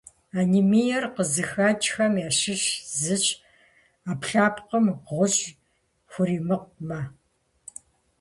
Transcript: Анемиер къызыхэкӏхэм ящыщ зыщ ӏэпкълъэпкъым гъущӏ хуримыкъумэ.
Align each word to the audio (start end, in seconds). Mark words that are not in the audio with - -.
Анемиер 0.39 1.05
къызыхэкӏхэм 1.15 2.13
ящыщ 2.27 2.63
зыщ 3.01 3.25
ӏэпкълъэпкъым 4.03 4.85
гъущӏ 5.07 5.41
хуримыкъумэ. 6.11 7.01